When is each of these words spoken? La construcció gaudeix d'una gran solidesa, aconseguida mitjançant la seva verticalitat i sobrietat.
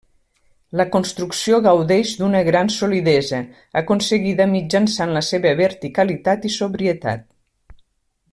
La 0.79 0.85
construcció 0.93 1.59
gaudeix 1.67 2.13
d'una 2.21 2.41
gran 2.47 2.71
solidesa, 2.77 3.43
aconseguida 3.83 4.49
mitjançant 4.57 5.15
la 5.19 5.25
seva 5.29 5.53
verticalitat 5.63 6.49
i 6.51 6.53
sobrietat. 6.59 7.27